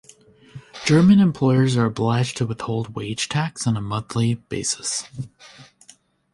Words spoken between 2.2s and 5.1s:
to withhold wage tax on a monthly basis.